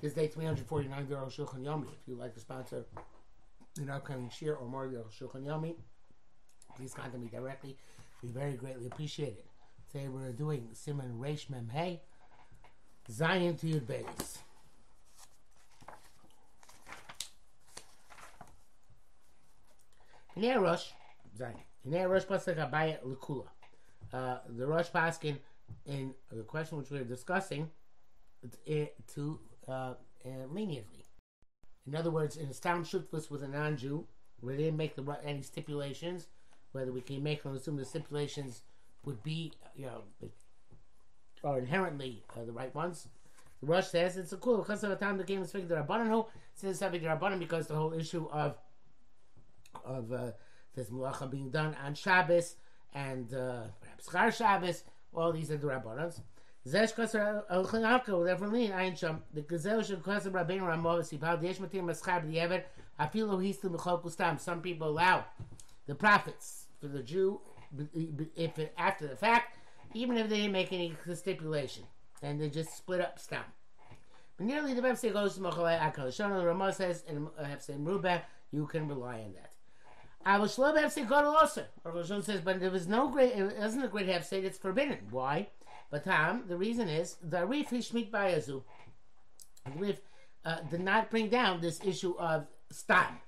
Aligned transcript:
This 0.00 0.12
day 0.12 0.28
349 0.28 1.08
the 1.08 1.16
Rosh 1.16 1.40
Shulchan 1.40 1.64
Yomi. 1.64 1.88
If 1.88 2.06
you'd 2.06 2.20
like 2.20 2.32
to 2.34 2.40
sponsor 2.40 2.84
an 3.80 3.90
upcoming 3.90 4.30
shir 4.30 4.54
or 4.54 4.68
more 4.68 4.84
of 4.84 4.92
the 4.92 4.98
Shulchan 4.98 5.44
Yomi, 5.44 5.74
please 6.76 6.94
contact 6.94 7.18
me 7.18 7.28
directly. 7.28 7.76
We 8.22 8.28
very 8.28 8.52
greatly 8.52 8.86
appreciate 8.86 9.38
it. 9.38 9.46
Today 9.90 10.06
we're 10.06 10.30
doing 10.30 10.68
Simon 10.72 11.18
Reish 11.18 11.50
Mem 11.50 11.68
Hey, 11.68 12.00
Zion 13.10 13.56
to 13.56 13.66
Yud 13.66 13.86
Beis. 13.86 14.38
Hinei 20.36 20.60
Rosh, 20.60 20.90
Zion. 21.36 21.54
Hinei 21.84 22.08
Rosh 22.08 22.22
Pasuk 22.22 22.56
Abaya 22.56 23.02
Lekula. 23.04 23.46
Uh, 24.12 24.38
the 24.48 24.64
Rosh 24.64 24.90
Paskin 24.90 25.38
in 25.86 26.14
the 26.30 26.44
question 26.44 26.78
which 26.78 26.88
we're 26.92 27.02
discussing 27.02 27.68
it, 28.64 28.94
to 29.14 29.40
uh, 29.68 29.94
uh, 30.24 30.46
leniently. 30.50 31.04
In 31.86 31.94
other 31.94 32.10
words, 32.10 32.36
in 32.36 32.48
a 32.48 32.54
Stam 32.54 32.84
Shutfus 32.84 33.30
with 33.30 33.42
a 33.42 33.48
non-Jew, 33.48 34.04
we 34.42 34.56
didn't 34.56 34.76
make 34.76 34.94
the 34.94 35.18
any 35.24 35.42
stipulations, 35.42 36.28
whether 36.72 36.92
we 36.92 37.00
can 37.00 37.22
make 37.22 37.42
them 37.42 37.56
assume 37.56 37.76
the 37.76 37.84
stipulations 37.84 38.62
would 39.04 39.22
be, 39.22 39.52
you 39.74 39.86
know, 39.86 40.02
are 41.44 41.58
inherently 41.58 42.22
uh, 42.36 42.44
the 42.44 42.52
right 42.52 42.74
ones. 42.74 43.08
The 43.60 43.66
Rosh 43.66 43.86
says 43.86 44.16
it's 44.16 44.32
a 44.32 44.36
cool 44.36 44.58
because 44.58 44.84
of 44.84 44.90
the 44.90 44.96
time 44.96 45.18
the 45.18 45.24
game 45.24 45.42
is 45.42 45.52
Rabbanan 45.52 46.08
who 46.08 46.26
says 46.54 46.78
subject 46.78 47.04
the 47.04 47.10
Rabbanan 47.10 47.38
because 47.38 47.66
the 47.66 47.74
whole 47.74 47.92
issue 47.92 48.28
of 48.30 48.56
of 49.84 50.12
uh, 50.12 50.32
this 50.74 50.90
mulacha 50.90 51.30
being 51.30 51.50
done 51.50 51.76
on 51.84 51.94
Shabbos 51.94 52.56
and 52.94 53.32
uh, 53.34 53.64
perhaps 53.80 54.10
Char 54.10 54.30
Shabbos, 54.30 54.84
all 55.14 55.32
these 55.32 55.50
are 55.50 55.56
the 55.56 55.66
Rabbanans. 55.66 56.20
Zesh 56.66 56.94
kasser 56.94 57.44
al 57.48 57.64
khanaka 57.64 58.18
with 58.18 58.28
every 58.28 58.72
ein 58.72 58.96
sham 58.96 59.22
the 59.32 59.42
gazel 59.42 59.84
shel 59.84 59.98
kasser 59.98 60.30
rabbein 60.30 60.62
ramo 60.62 60.98
sipal 61.00 61.40
desh 61.40 61.58
matim 61.58 61.84
maschab 61.84 62.28
the 62.28 62.38
evet 62.38 62.64
afilu 62.98 63.38
histu 63.38 63.70
mechok 63.70 64.10
stam 64.10 64.38
some 64.38 64.60
people 64.60 64.88
allow 64.88 65.24
the 65.86 65.94
profits 65.94 66.66
for 66.80 66.88
the 66.88 67.02
Jew 67.02 67.40
if 68.36 68.58
after 68.76 69.06
the 69.06 69.16
fact 69.16 69.58
even 69.94 70.16
if 70.16 70.28
they 70.28 70.38
didn't 70.38 70.52
make 70.52 70.72
any 70.72 70.94
stipulation 71.14 71.84
and 72.22 72.40
they 72.40 72.50
just 72.50 72.76
split 72.76 73.00
up 73.00 73.18
stam. 73.18 73.44
But 74.36 74.46
nearly 74.46 74.74
the 74.74 74.82
Rebbe 74.82 75.10
goes 75.10 75.34
to 75.34 75.40
Mochalei 75.40 75.78
Akal 75.78 76.14
the 76.14 76.46
Ramah 76.46 76.72
says 76.72 77.04
in 77.08 77.26
Hefsei 77.40 77.78
Merubah 77.78 78.22
you 78.50 78.66
can 78.66 78.88
rely 78.88 79.20
on 79.20 79.32
that. 79.34 79.52
I 80.26 80.38
was 80.38 80.54
slow 80.54 80.74
Hefsei 80.74 81.08
Gadol 81.08 81.36
also 81.36 81.64
Or 81.84 82.04
says 82.04 82.40
but 82.40 82.60
there 82.60 82.70
was 82.70 82.88
no 82.88 83.08
great 83.08 83.32
it 83.34 83.58
wasn't 83.58 83.84
a 83.84 83.88
great 83.88 84.08
Hefsei 84.08 84.44
it's 84.44 84.58
forbidden. 84.58 84.98
Why 85.10 85.48
but 85.90 86.04
Tom, 86.04 86.44
the 86.48 86.56
reason 86.56 86.88
is 86.88 87.16
the 87.22 87.38
Arif 87.38 87.68
Hishmit 87.68 88.10
Bayazu. 88.10 88.62
Arif 89.68 89.98
uh, 90.44 90.60
did 90.70 90.80
not 90.80 91.10
bring 91.10 91.28
down 91.28 91.60
this 91.60 91.80
issue 91.84 92.14
of 92.18 92.46
stam, 92.70 93.18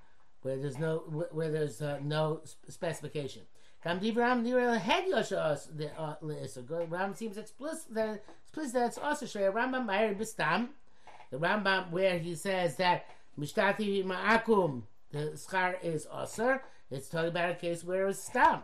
where 0.42 0.56
there's 0.56 0.78
no 0.78 0.98
where 1.32 1.50
there's 1.50 1.80
uh, 1.82 1.98
no 2.02 2.42
specification. 2.68 3.42
Ram 3.84 3.98
uh, 6.92 7.14
seems 7.14 7.38
explicit 7.38 7.94
that 7.94 8.24
explicit 8.42 8.72
that 8.74 8.86
it's 8.86 8.98
also 8.98 9.26
Shreya 9.26 9.52
Rambam 9.52 9.86
Ma'ir 9.86 10.18
Bistam. 10.18 10.68
The 11.30 11.38
Rambam 11.38 11.90
where 11.90 12.18
he 12.18 12.34
says 12.34 12.76
that 12.76 13.06
Mishtati 13.38 14.04
Ma'akum 14.04 14.82
the 15.12 15.32
schar 15.34 15.82
is 15.82 16.06
osir. 16.06 16.60
It's 16.90 17.08
talking 17.08 17.28
about 17.28 17.50
a 17.50 17.54
case 17.54 17.84
where 17.84 18.08
it's 18.08 18.22
stam. 18.22 18.60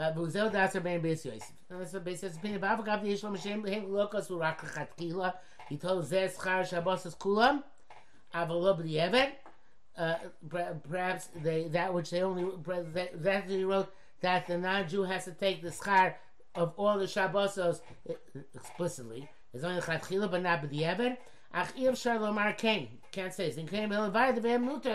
Buzel 0.00 0.50
Daser 0.50 0.80
Ben 0.80 1.00
Beis 1.02 1.24
Yosef. 1.24 1.52
That's 1.68 1.92
the 1.92 2.00
basis 2.00 2.36
opinion. 2.36 2.60
But 2.60 2.70
Avagav 2.78 3.02
the 3.02 3.12
Yishlom 3.12 3.36
Hashem 3.36 3.62
Lehem 3.62 3.88
Lokos 3.88 4.28
Urak 4.30 4.58
Lechatchila. 4.58 5.34
He 5.68 5.76
told 5.76 6.04
Zeh 6.04 6.34
Schar 6.34 6.66
Shabbos 6.66 7.04
is 7.06 7.14
Kulam. 7.14 7.62
Avalob 8.34 8.82
the 8.82 8.96
Evet. 8.96 9.32
Perhaps 10.88 11.28
they 11.42 11.68
that 11.68 11.92
which 11.92 12.10
they 12.10 12.22
only 12.22 12.50
that, 12.64 13.22
that 13.22 13.50
he 13.50 13.64
wrote 13.64 13.92
that 14.22 14.46
the 14.46 14.56
non-Jew 14.56 15.02
has 15.02 15.24
to 15.24 15.32
take 15.32 15.60
the 15.60 15.68
schar 15.68 16.14
of 16.54 16.72
all 16.78 16.98
the 16.98 17.04
Shabbosos 17.04 17.80
uh, 18.08 18.14
explicitly. 18.54 19.28
It's 19.52 19.62
only 19.64 19.80
Lechatchila, 19.80 20.30
but 20.30 20.42
not 20.42 20.62
b'di'evet. 20.62 21.18
Ach 21.52 21.68
Iv 21.76 21.94
Shalomar 21.94 22.56
Kain. 22.56 22.88
Can't 23.12 23.34
say. 23.34 23.50
The. 23.50 23.62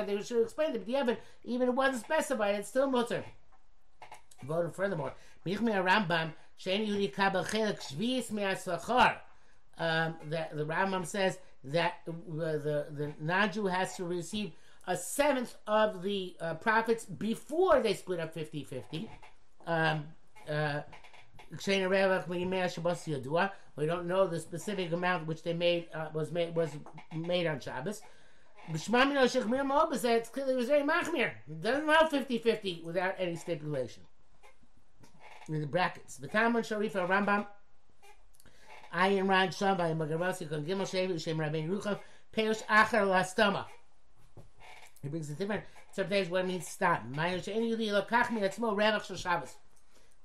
They 0.08 0.22
should 0.24 0.41
explain 0.41 0.74
it. 0.74 0.88
B'di'evet, 0.88 1.18
even 1.44 1.68
it 1.69 1.75
wasn't 1.75 2.03
specified, 2.03 2.56
it's 2.56 2.69
still 2.69 2.90
Mutter. 2.90 3.24
Voted 4.44 4.75
furthermore, 4.75 5.13
Rambam 5.46 6.34
Yudi. 6.59 7.12
Um, 9.78 10.16
that 10.29 10.56
the 10.56 10.66
Rambam 10.66 11.06
says 11.06 11.38
that 11.66 11.96
the 12.06 12.88
the 12.91 13.13
non-Jew 13.19 13.66
has 13.66 13.96
to 13.97 14.06
receive 14.06 14.53
a 14.88 14.96
seventh 14.96 15.56
of 15.68 16.01
the 16.01 16.35
uh, 16.40 16.53
profits 16.56 17.06
before 17.06 17.81
they 17.81 17.94
split 17.94 18.19
up 18.19 18.34
50-50. 18.35 19.09
Um, 19.66 20.06
uh, 20.50 20.81
we 23.75 23.85
don't 23.85 24.07
know 24.07 24.28
the 24.28 24.40
specific 24.40 24.91
amount 24.94 25.28
which 25.28 25.44
they 25.44 25.53
made 25.53 25.88
uh, 25.94 26.09
was 26.13 26.31
made 26.31 26.56
was 26.56 26.69
made 27.13 27.47
on 27.47 27.59
Shabbos. 27.59 28.02
It's 28.67 28.88
clearly 28.88 30.53
it 30.53 30.57
was 30.57 30.67
very 30.67 30.84
machmir. 30.84 31.31
It 31.47 31.62
doesn't 31.62 31.84
allow 31.84 32.07
50-50 32.07 32.84
without 32.84 33.16
any 33.17 33.35
stipulation 33.35 34.03
in 35.50 35.61
the 35.61 35.67
brackets. 35.67 36.17
The 36.17 36.28
Talmud 36.28 36.63
Sharifa 36.63 37.07
Rambam, 37.07 37.45
Ayin 38.94 39.28
Ran 39.28 39.51
Sham 39.51 39.78
by 39.78 39.91
Magaravasi 39.91 40.50
Kon 40.50 40.66
Gimel 40.66 40.81
Shevi 40.81 41.22
Shem 41.22 41.39
Rabbein 41.39 41.69
Ruchav 41.69 42.00
Peirush 42.35 42.63
Achar 42.66 43.06
Lastama. 43.06 43.66
He 45.01 45.09
brings 45.09 45.29
a 45.29 45.34
different 45.34 45.63
interpretation 45.89 46.31
what 46.31 46.47
means 46.47 46.67
stop. 46.67 47.03
Mayin 47.09 47.44
She'en 47.44 47.61
Yudi 47.61 47.89
Lokach 47.89 48.31
Mi 48.31 48.41
Atzmo 48.41 48.75
Revach 48.75 49.05
Shal 49.05 49.17
Shabbos. 49.17 49.55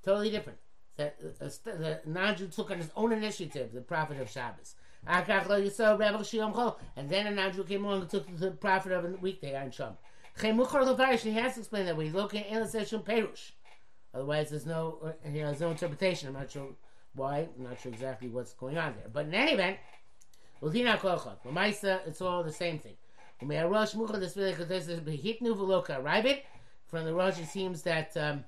Totally 0.03 0.31
different. 0.31 0.57
That 0.97 1.17
uh, 1.39 1.49
the 1.65 2.01
non-Jew 2.05 2.47
took 2.47 2.71
on 2.71 2.77
his 2.77 2.91
own 2.95 3.11
initiative, 3.11 3.71
the 3.71 3.81
profit 3.81 4.19
of 4.19 4.29
Shabbos. 4.29 4.75
And 5.07 5.25
then 7.09 7.27
a 7.27 7.31
non-Jew 7.31 7.63
came 7.63 7.85
along 7.85 8.01
and 8.01 8.09
took 8.09 8.37
the 8.37 8.51
profit 8.51 8.91
of 8.91 9.05
a 9.05 9.09
weekday 9.17 9.55
on 9.55 9.71
Sham. 9.71 9.97
He 10.39 10.47
has 10.47 11.53
to 11.53 11.59
explain 11.59 11.85
that 11.85 11.97
when 11.97 12.05
he's 12.05 12.15
looking 12.15 12.43
at 12.43 12.49
Elisashim 12.49 13.03
Perush. 13.03 13.51
Otherwise, 14.13 14.49
there's 14.49 14.65
no 14.65 15.13
you 15.25 15.41
know, 15.41 15.47
there's 15.47 15.61
no 15.61 15.71
interpretation. 15.71 16.27
I'm 16.27 16.33
not 16.33 16.51
sure 16.51 16.67
why. 17.15 17.47
I'm 17.57 17.63
not 17.63 17.79
sure 17.79 17.91
exactly 17.91 18.27
what's 18.27 18.53
going 18.53 18.77
on 18.77 18.93
there. 18.95 19.07
But 19.11 19.25
in 19.27 19.33
any 19.33 19.53
event, 19.53 19.77
it's 20.61 22.21
all 22.21 22.43
the 22.43 22.51
same 22.51 22.79
thing. 22.79 22.95
From 23.39 23.47
the 27.05 27.13
Rosh, 27.13 27.39
it 27.39 27.47
seems 27.47 27.81
that 27.83 28.17
um, 28.17 28.43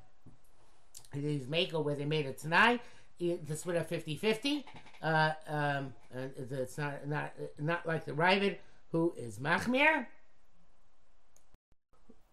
is 1.13 1.47
Mako 1.47 1.81
where 1.81 1.95
they 1.95 2.05
made 2.05 2.25
it 2.25 2.37
tonight. 2.37 2.81
The 3.19 3.55
split 3.55 3.77
up 3.77 3.89
50-50. 3.89 4.65
Uh, 5.01 5.31
um, 5.47 5.93
it's 6.13 6.77
not 6.77 7.07
not 7.07 7.33
not 7.59 7.85
like 7.85 8.05
the 8.05 8.11
Ravid, 8.11 8.57
who 8.91 9.13
is 9.17 9.39
Machmir, 9.39 10.07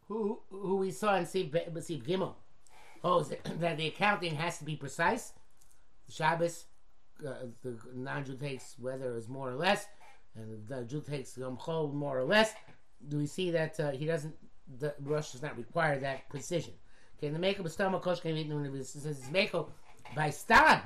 who 0.08 0.40
who 0.50 0.76
we 0.76 0.90
saw 0.90 1.16
in 1.16 1.24
Siv 1.24 1.50
Gimel 1.50 2.34
oh, 3.04 3.22
that 3.58 3.76
the 3.76 3.88
accounting 3.88 4.34
has 4.36 4.58
to 4.58 4.64
be 4.64 4.76
precise. 4.76 5.32
The 6.06 6.12
Shabbos, 6.12 6.64
uh, 7.26 7.46
the 7.62 7.76
non-Jew 7.94 8.36
takes 8.36 8.74
whether 8.78 9.16
it's 9.16 9.28
more 9.28 9.50
or 9.50 9.54
less, 9.54 9.86
and 10.34 10.66
the 10.66 10.84
Jew 10.84 11.00
takes 11.00 11.36
Yom 11.36 11.56
Chol 11.56 11.92
more 11.92 12.18
or 12.18 12.24
less. 12.24 12.52
Do 13.08 13.18
we 13.18 13.26
see 13.26 13.50
that 13.50 13.78
uh, 13.80 13.90
he 13.90 14.06
doesn't? 14.06 14.34
The 14.78 14.94
Rosh 15.00 15.32
does 15.32 15.42
not 15.42 15.56
require 15.56 15.98
that 15.98 16.28
precision. 16.28 16.74
Okay, 17.18 17.28
the 17.28 17.38
Mako 17.38 17.64
B'Stam 17.64 18.00
Kosh 18.00 18.20
can 18.20 18.36
even 18.36 18.84
since 18.84 19.04
it's 19.04 19.30
Mako 19.30 19.70
by 20.14 20.30
Stam. 20.30 20.80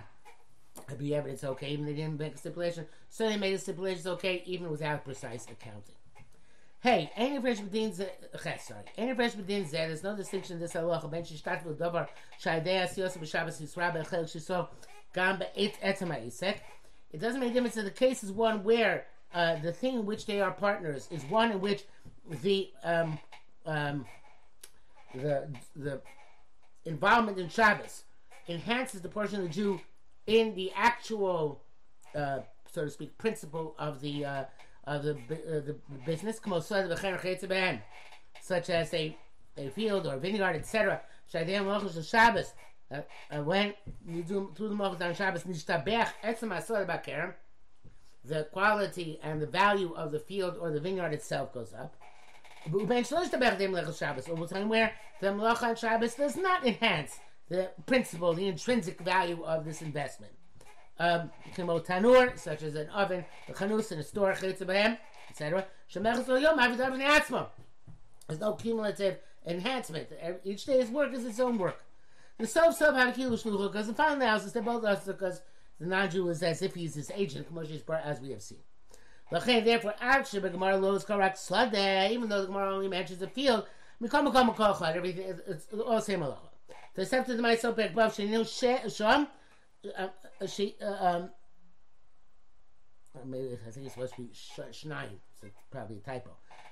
I'd 0.89 0.99
be 0.99 1.15
evidence 1.15 1.45
okay, 1.45 1.71
even 1.71 1.87
they 1.87 1.95
didn't 1.95 2.19
make 2.19 2.35
a 2.35 2.39
stipulation. 2.39 2.87
So 3.09 3.29
they 3.29 3.37
made 3.37 3.55
a 3.55 3.59
stipulation 3.59 4.09
okay, 4.13 4.43
even 4.47 4.71
without 4.71 5.05
precise 5.05 5.47
accounting. 5.51 5.95
Hey, 6.85 7.11
any 7.17 7.41
fresh 7.41 7.61
bedin 7.61 7.95
ze, 7.95 8.07
sorry. 8.59 8.85
Any 8.99 9.15
fresh 9.15 9.33
bedin 9.33 9.65
ze, 9.65 9.79
there's 9.79 10.03
no 10.03 10.15
distinction 10.15 10.57
in 10.57 10.61
this 10.61 10.75
halacha. 10.75 11.11
Ben 11.11 11.23
shishtat 11.23 11.65
with 11.65 11.79
davar 11.79 12.09
shaydei 12.39 12.85
asiyos 12.85 13.17
b'shabbos 13.17 13.59
yisra 13.63 13.91
be'chel 13.95 14.25
shiso 14.25 14.69
gam 15.15 15.39
be'et 15.39 15.81
etama 15.83 16.23
isek. 16.27 16.57
It 17.11 17.23
doesn't 17.23 17.41
make 17.41 17.53
a 17.53 17.55
difference 17.55 17.79
in 17.79 17.87
the 17.87 17.91
case 17.91 18.23
is 18.23 18.33
one 18.33 18.65
where 18.65 19.07
uh, 19.33 19.57
the 19.63 19.73
thing 19.73 19.95
in 19.95 20.05
which 20.05 20.27
they 20.27 20.43
are 20.43 20.51
partners 20.51 21.09
is 21.11 21.25
one 21.25 21.53
in 21.53 21.61
which 21.63 21.85
the 22.43 22.71
um, 22.83 23.19
um, 23.65 24.05
the 25.15 25.49
the 25.75 26.03
involvement 26.85 27.39
in 27.39 27.49
Shabbos 27.49 28.05
enhances 28.47 29.01
the 29.01 29.09
portion 29.09 29.37
of 29.37 29.45
the 29.45 29.49
Jew 29.49 29.81
in 30.27 30.55
the 30.55 30.71
actual, 30.77 31.63
uh, 32.15 32.41
so 32.71 32.85
to 32.85 32.91
speak, 32.91 33.17
principal 33.17 33.75
of 33.79 34.03
the 34.03 34.27
uh, 34.27 34.45
of 34.87 35.03
the 35.03 35.13
uh, 35.13 35.61
the 35.61 35.77
business, 36.07 36.41
such 38.41 38.71
as 38.71 38.95
a 38.95 39.17
a 39.57 39.71
field 39.71 40.07
or 40.07 40.17
vineyard, 40.19 40.57
etc. 40.57 41.01
Malchus. 41.33 42.53
Uh, 42.91 43.01
when 43.43 43.75
you 44.07 44.23
do 44.23 44.53
through 44.55 44.69
the 44.69 44.75
malchus 44.75 45.01
on 45.01 45.15
Shabbos, 45.15 45.45
the 48.25 48.45
quality 48.53 49.19
and 49.23 49.41
the 49.41 49.47
value 49.47 49.93
of 49.95 50.13
the 50.13 50.19
field 50.19 50.57
or 50.61 50.71
the 50.71 50.81
vineyard 50.81 51.13
itself 51.13 51.53
goes 51.53 51.73
up. 51.75 51.95
Where 52.71 52.87
the 55.21 55.27
melacha 55.29 55.63
on 55.63 55.77
Shabbos 55.77 56.15
does 56.15 56.37
not 56.37 56.67
enhance 56.67 57.19
the 57.49 57.71
principal, 57.87 58.33
the 58.33 58.49
intrinsic 58.49 59.01
value 59.01 59.43
of 59.45 59.65
this 59.65 59.83
investment. 59.83 60.33
Um, 60.99 61.31
tanur, 61.57 62.39
such 62.39 62.63
as 62.63 62.77
an 62.77 62.89
oven, 62.91 63.25
the 63.49 63.53
chanus, 63.53 63.91
and 63.91 64.01
a 64.01 64.05
store, 64.05 64.31
etc. 64.31 65.67
There's 68.27 68.41
no 68.41 68.53
cumulative 68.53 69.19
enhancement. 69.47 70.09
Each 70.45 70.65
day's 70.65 70.91
work 70.91 71.13
is 71.13 71.25
its 71.25 71.41
own 71.41 71.59
work. 71.59 71.83
The 72.39 72.47
self 72.47 72.77
self 72.77 72.97
had 72.97 73.09
a 73.09 73.13
kilo 73.13 73.37
because 73.69 73.87
the 73.87 73.95
final 73.95 74.15
analysis 74.15 74.53
they're 74.53 74.63
both 74.63 74.85
us 74.85 75.05
because 75.05 75.41
the 75.79 75.87
non-Jew 75.87 76.29
is 76.29 76.43
as 76.43 76.63
if 76.63 76.75
he's 76.75 76.95
his 76.95 77.11
agent, 77.15 77.47
as 78.05 78.21
we 78.21 78.31
have 78.31 78.43
seen. 78.43 78.59
Therefore, 79.31 79.95
actually, 80.01 80.41
the 80.41 80.51
Gemara 80.51 80.77
lows 80.77 81.05
correct 81.05 81.39
Sadeh, 81.39 82.11
even 82.11 82.29
though 82.29 82.43
the 82.43 82.47
Gemara 82.47 82.75
only 82.75 82.89
mentions 82.89 83.19
the 83.19 83.29
field, 83.29 83.67
everything 84.01 85.35
it's 85.47 85.67
all 85.73 86.01
same 86.01 86.21
halacha. 86.21 86.51
The 86.95 87.39
myself 87.41 87.77
Uh, 89.97 90.09
uh, 90.41 90.47
she 90.47 90.77
uh, 90.83 91.07
um, 91.07 91.31
maybe 93.25 93.59
I 93.67 93.71
think 93.71 93.87
it's 93.87 93.95
supposed 93.95 94.15
to 94.17 94.23
be 94.23 94.29
Shnai, 94.29 95.09
so 95.41 95.49
probably 95.71 95.99
a 95.99 96.01
typo. 96.01 96.31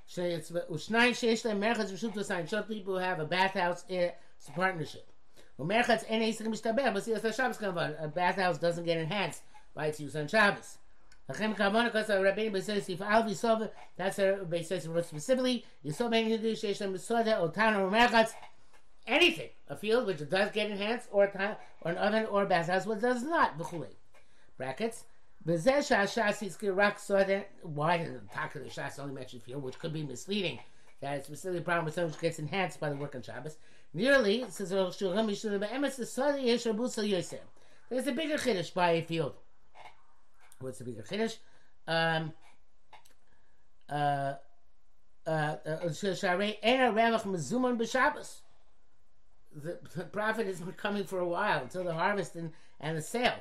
Shnai 0.09 0.41
Sheish 0.41 1.45
Merchatz 1.45 1.93
Rishut 1.93 2.15
V'Sayin. 2.15 2.49
Some 2.49 2.65
people 2.65 2.99
have 2.99 3.21
a 3.21 3.25
bathhouse. 3.25 3.85
It's 3.89 4.49
a 4.49 4.53
partnership. 4.53 5.09
Well, 5.57 5.69
Merchatz 5.69 6.05
En 6.09 6.23
Eisik 6.23 6.47
Mishtabeh, 6.47 6.93
but 6.93 7.05
see, 7.05 7.13
that's 7.15 7.37
Shabbos 7.37 7.59
Kavon. 7.59 8.03
A 8.03 8.09
bathhouse 8.09 8.59
doesn't 8.59 8.85
get 8.85 8.99
enhanced 8.99 9.43
by 9.75 9.87
its 9.87 10.01
use 10.01 10.17
on 10.17 10.27
Shabbos. 10.27 10.79
Lachem 11.31 11.57
Kavon, 11.57 11.85
because 11.85 12.11
a 12.11 12.17
Rabbeinu 12.17 12.61
says 12.63 12.89
if 12.89 13.01
Al 13.01 13.23
Yisov, 13.25 13.71
that's 13.97 14.19
a 14.19 14.45
says 14.65 14.89
specifically 15.07 15.65
Yisov 15.85 16.11
Ben 16.11 16.29
Yiddish 16.29 16.63
Sheish 16.63 16.83
Misoda 16.89 17.41
Otana. 17.41 18.29
Anything, 19.07 19.51
a 19.69 19.77
field 19.77 20.07
which 20.07 20.27
does 20.29 20.51
get 20.53 20.71
enhanced, 20.71 21.09
or 21.11 21.25
a 21.25 21.59
or 21.81 21.91
an 21.91 21.99
oven, 21.99 22.27
or 22.27 22.45
a 22.45 22.47
bathhouse 22.47 22.87
which 22.87 23.01
does 23.01 23.23
not. 23.23 23.59
V'chulei. 23.59 23.95
Brackets. 24.57 25.05
Rak. 25.45 26.99
Why 27.63 27.99
did 27.99 28.15
the 28.15 28.21
talk 28.33 28.55
of 28.55 28.63
the 28.63 28.71
shas 28.71 29.01
only 29.01 29.15
mention 29.15 29.41
field, 29.41 29.65
which 29.65 29.79
could 29.79 29.93
be 29.93 30.05
misleading? 30.05 30.61
That 31.01 31.17
it's 31.17 31.27
specifically 31.27 31.59
a 31.59 31.63
problem 31.63 31.85
with 31.85 31.95
something 31.95 32.13
which 32.13 32.21
gets 32.21 32.39
enhanced 32.39 32.79
by 32.79 32.91
the 32.91 32.97
work 32.97 33.17
on 33.17 33.23
Shabbos. 33.23 33.57
Nearly, 33.93 34.47
says 34.49 34.71
There's 34.71 35.03
a 38.07 38.13
bigger 38.13 38.37
chiddush 38.37 38.73
by 38.73 38.93
a 38.93 39.03
field. 39.03 39.35
What's 40.61 40.79
the 40.79 40.85
bigger 40.85 41.03
chiddush? 41.03 41.39
Um, 41.89 42.33
uh, 43.89 44.35
uh, 45.27 45.57
uh, 45.67 45.89
the, 49.55 49.79
the 49.95 50.05
profit 50.05 50.47
been 50.47 50.73
coming 50.73 51.05
for 51.05 51.21
a 51.21 51.27
while 51.27 51.63
until 51.63 51.85
the 51.85 51.95
harvest 51.95 52.35
and, 52.37 52.53
and 52.81 52.97
the 52.97 53.03
sale. 53.03 53.35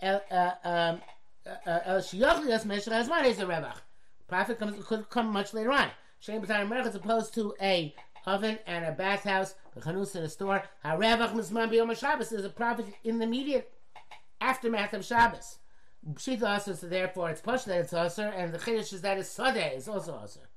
El 0.00 0.20
Shiyachlias 1.46 2.64
Meshach 2.64 2.92
Hazman 2.92 3.24
is 3.26 3.38
a 3.38 3.46
Rebach. 3.46 3.76
Profit 4.28 4.58
comes 4.58 4.84
could 4.84 5.08
come 5.10 5.28
much 5.32 5.54
later 5.54 5.72
on. 5.72 5.88
Shem 6.20 6.42
B'Tar 6.42 6.62
America 6.62 6.88
as 6.88 6.94
opposed 6.94 7.34
to 7.34 7.54
a 7.60 7.94
oven 8.26 8.58
and 8.66 8.84
a 8.86 8.92
bathhouse, 8.92 9.54
a 9.76 9.80
chanus 9.80 10.14
and 10.14 10.24
a 10.24 10.28
store. 10.28 10.62
Harevach 10.84 11.32
Mizman 11.34 11.70
B'Yom 11.70 11.96
Shabbos 11.96 12.32
is 12.32 12.44
a 12.44 12.50
profit 12.50 12.86
in 13.04 13.18
the 13.18 13.24
immediate 13.24 13.70
aftermath 14.40 14.94
of 14.94 15.04
Shabbos. 15.04 15.58
Pshita 16.14 16.42
also, 16.42 16.74
so 16.74 16.86
therefore 16.86 17.30
it's 17.30 17.40
push 17.40 17.62
that 17.64 17.80
it's 17.80 17.92
Aser, 17.92 18.28
and 18.28 18.52
the 18.52 18.58
Chiddush 18.58 18.92
is 18.92 19.00
that 19.02 19.18
it's 19.18 19.34
Sadeh 19.34 19.76
is 19.76 19.88
also 19.88 20.18
Aser. 20.22 20.48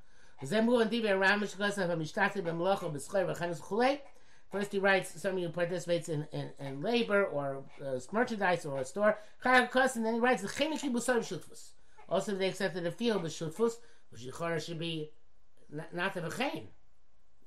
Zemu 0.44 0.82
and 0.82 0.92
Divi 0.92 1.10
around 1.10 1.42
Mishkas 1.42 1.78
of 1.78 1.90
a 1.90 1.96
Mishtati 1.96 2.42
B'Mlocha 2.42 2.92
B'Schoi 2.94 3.26
V'Chanus 3.26 3.62
Chulei. 3.62 4.00
First, 4.52 4.72
he 4.72 4.80
writes 4.80 5.22
somebody 5.22 5.46
who 5.46 5.52
participates 5.52 6.08
in, 6.10 6.26
in, 6.32 6.52
in 6.60 6.82
labor 6.82 7.26
or 7.26 7.64
uh, 7.86 8.00
merchandise 8.12 8.66
or 8.66 8.80
a 8.80 8.86
store. 8.86 9.18
And 9.44 10.06
then 10.06 10.14
he 10.14 10.20
writes 10.20 10.42
the. 10.42 11.72
Also, 12.10 12.34
they 12.36 12.48
accepted 12.48 12.84
the 12.84 12.92
field 12.92 13.24
shutfus, 13.30 13.74
which 14.10 14.22
yichara 14.22 14.66
should 14.66 14.80
be 14.80 15.12
not, 15.70 15.94
not 15.94 16.14
the 16.14 16.22
v'chein. 16.22 16.68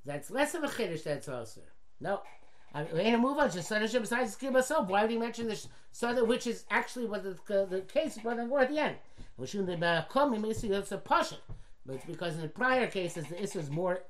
That's 0.05 0.29
less 0.29 0.53
of 0.53 0.63
a 0.63 0.67
chiddush. 0.67 1.03
That's 1.03 1.27
also 1.27 1.61
no. 1.99 2.21
I 2.73 2.83
mean, 2.83 2.91
going 2.91 3.11
to 3.11 3.17
move 3.17 3.37
on. 3.37 3.51
Just 3.51 3.69
besides 3.69 4.07
the 4.09 4.27
skill 4.27 4.51
myself. 4.51 4.87
Why 4.87 5.01
would 5.01 5.11
he 5.11 5.17
mention 5.17 5.47
this 5.47 5.67
sada, 5.91 6.23
which 6.23 6.47
is 6.47 6.65
actually 6.69 7.05
what 7.05 7.23
the, 7.23 7.61
uh, 7.61 7.65
the 7.65 7.81
case 7.81 8.17
then 8.23 8.61
at 8.61 8.69
the 8.69 8.79
end. 8.79 8.95
Which 9.35 9.55
in 9.55 9.65
the 9.65 10.05
come, 10.09 10.33
see 10.53 10.69
it's 10.69 10.91
a 10.91 10.97
pasha, 10.97 11.37
but 11.85 11.95
it's 11.95 12.05
because 12.05 12.35
in 12.35 12.41
the 12.41 12.47
prior 12.47 12.87
cases 12.87 13.25
the 13.27 13.41
issue 13.41 13.59
is 13.59 13.69
more 13.69 14.03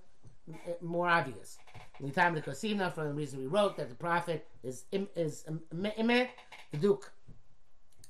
more 0.81 1.07
obvious. 1.07 1.57
In 2.01 2.07
the 2.07 2.13
time 2.13 2.36
of 2.36 2.44
the 2.44 2.50
Kosina, 2.50 2.92
for 2.92 3.03
the 3.03 3.13
reason 3.13 3.39
we 3.39 3.45
wrote 3.45 3.77
that 3.77 3.89
the 3.89 3.95
profit 3.95 4.48
is 4.63 4.86
is 4.92 5.45
imminent, 5.71 6.30
the 6.71 6.77
Duke. 6.77 7.12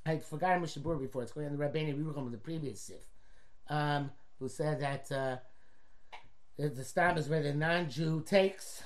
I 0.06 0.18
forgot 0.18 0.62
Mishabur 0.62 1.00
before. 1.00 1.24
It's 1.24 1.34
going 1.34 1.48
on 1.48 1.58
the 1.58 1.64
Rabbeinu 1.64 1.98
Yerucham 1.98 2.26
of 2.26 2.32
the 2.32 2.38
previous 2.38 2.80
Sif, 2.80 3.02
um, 3.68 4.10
who 4.40 4.48
said 4.48 4.80
that 4.80 5.12
uh, 5.12 5.38
the 6.58 6.84
stam 6.86 7.18
is 7.18 7.28
where 7.28 7.44
the 7.44 7.54
non-Jew 7.54 8.24
takes 8.26 8.82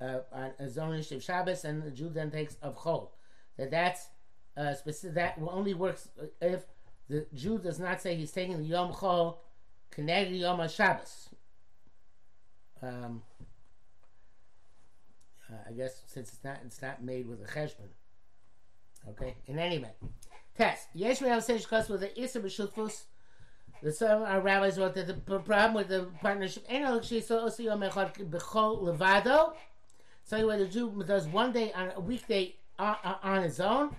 uh, 0.00 0.18
on 0.32 0.50
a 0.58 0.64
zonish 0.64 1.12
of 1.12 1.22
Shabbos, 1.22 1.64
and 1.64 1.82
the 1.84 1.90
Jew 1.92 2.08
then 2.08 2.32
takes 2.32 2.56
of 2.60 2.76
Chol. 2.76 3.10
That 3.56 3.70
that's 3.70 4.08
uh, 4.56 4.74
specific. 4.74 5.14
That 5.14 5.38
only 5.48 5.74
works 5.74 6.08
if 6.42 6.66
the 7.08 7.24
Jew 7.34 7.58
does 7.58 7.78
not 7.78 8.02
say 8.02 8.16
he's 8.16 8.32
taking 8.32 8.58
the 8.58 8.64
Yom 8.64 8.92
Chol 8.92 9.36
connected 9.92 10.34
Yom 10.34 10.66
Shabbos. 10.68 11.28
Um, 12.82 13.22
uh, 15.50 15.68
I 15.68 15.72
guess 15.72 16.02
since 16.06 16.32
it's 16.32 16.44
not 16.44 16.58
it's 16.64 16.82
not 16.82 17.02
made 17.02 17.26
with 17.26 17.40
a 17.40 17.46
cheshbon. 17.46 17.90
Okay. 19.10 19.36
In 19.46 19.58
any 19.58 19.76
event, 19.76 19.94
test. 20.56 20.88
Yesh 20.94 21.20
me 21.20 21.40
says 21.40 21.62
because 21.62 21.88
with 21.88 22.00
the 22.00 22.20
issa 22.20 22.40
b'shutfus. 22.40 23.04
The 23.82 23.92
some 23.92 24.22
our 24.22 24.40
rabbis 24.40 24.78
wrote 24.78 24.94
that 24.94 25.06
the 25.06 25.14
problem 25.14 25.74
with 25.74 25.88
the 25.88 26.08
partnership 26.20 26.64
ain't 26.68 26.84
actually 26.84 27.20
so 27.20 27.38
also 27.40 27.62
yom 27.62 27.80
echad 27.80 28.12
b'chol 28.28 28.82
levado. 28.82 29.54
So 30.24 30.46
where 30.46 30.58
the 30.58 30.66
Jew 30.66 31.02
does 31.06 31.26
one 31.26 31.52
day 31.52 31.72
on 31.72 31.92
a 31.96 32.00
weekday 32.00 32.56
on, 32.78 32.96
on 33.22 33.42
his 33.42 33.60
own. 33.60 33.94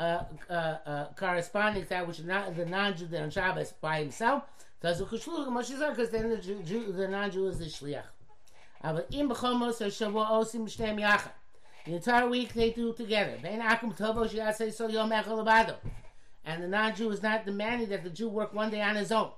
Uh, 0.00 0.24
uh, 0.48 0.52
uh, 0.86 1.06
corresponding 1.14 1.82
to 1.82 1.88
that 1.90 2.08
which 2.08 2.22
not 2.22 2.56
the 2.56 2.64
non-Jew 2.64 3.06
did 3.06 3.20
on 3.20 3.28
Shabbos 3.28 3.74
by 3.82 3.98
himself, 3.98 4.44
does 4.80 4.98
a 5.00 5.04
because 5.04 6.08
then 6.08 6.30
the 6.30 6.38
Jew, 6.38 6.92
the 6.92 7.06
non-Jew 7.06 7.48
is 7.48 7.58
the 7.58 7.66
shliach. 7.66 8.04
The 11.86 11.94
entire 11.94 12.28
week 12.28 12.54
they 12.54 12.70
do 12.70 12.92
together. 12.94 13.36
And 16.44 16.62
the 16.62 16.68
non-Jew 16.68 17.10
is 17.10 17.22
not 17.22 17.44
demanding 17.44 17.90
that 17.90 18.02
the 18.02 18.10
Jew 18.10 18.28
work 18.28 18.54
one 18.54 18.70
day 18.70 18.80
on 18.80 18.96
his 18.96 19.12
own. 19.12 19.30